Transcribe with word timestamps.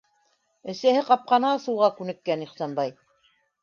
Әсәһе 0.73 1.03
ҡапҡаны 1.11 1.51
асыуға 1.53 1.93
күнеккән 2.01 2.47
Ихсанбай. 2.51 2.99